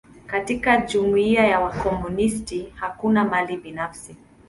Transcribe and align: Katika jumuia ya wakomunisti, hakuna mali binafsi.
Katika 0.27 0.77
jumuia 0.77 1.47
ya 1.47 1.59
wakomunisti, 1.59 2.73
hakuna 2.75 3.23
mali 3.25 3.57
binafsi. 3.57 4.15